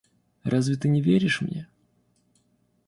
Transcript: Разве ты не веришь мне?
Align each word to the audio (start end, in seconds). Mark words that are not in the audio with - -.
Разве 0.43 0.77
ты 0.77 0.87
не 0.89 0.99
веришь 0.99 1.41
мне? 1.41 1.67